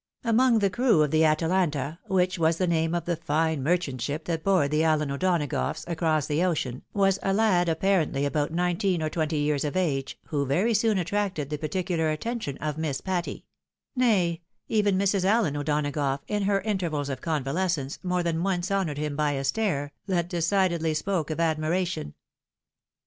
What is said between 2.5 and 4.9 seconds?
the name of the fine merchant ship that bore the